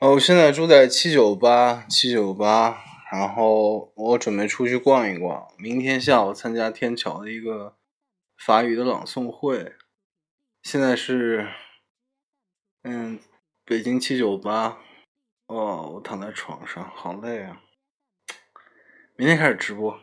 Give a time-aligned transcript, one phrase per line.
[0.00, 7.74] 哦我现在住在七九八七九八然后我准备出去逛一逛明天下午参加天桥的一个
[8.36, 9.74] 法语的朗诵会。
[10.62, 11.48] 现在是
[12.84, 13.18] 嗯
[13.64, 14.78] 北京七九八
[15.48, 17.60] 哦我躺在床上好累啊。
[19.16, 20.00] 明天开始直播。